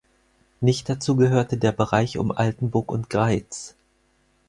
[0.61, 3.75] Nicht dazu gehörte der Bereich um Altenburg und Greiz.